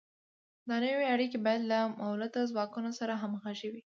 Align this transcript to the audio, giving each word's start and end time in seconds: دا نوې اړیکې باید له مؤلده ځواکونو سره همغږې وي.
دا 0.69 0.75
نوې 0.85 1.05
اړیکې 1.13 1.37
باید 1.45 1.61
له 1.71 1.79
مؤلده 1.99 2.41
ځواکونو 2.51 2.89
سره 2.99 3.13
همغږې 3.21 3.67
وي. 3.73 3.81